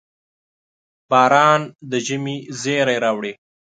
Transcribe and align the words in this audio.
•باران 1.09 1.61
د 1.89 1.91
ژمي 2.05 2.37
زېری 2.61 2.97
راوړي. 3.03 3.33